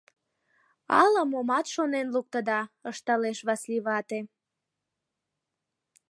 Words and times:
—Ала-момат 1.01 1.65
шонен 1.73 2.07
луктыда!— 2.13 2.59
ышталеш 2.89 3.37
Васлий 3.47 3.81
вате. 3.85 4.19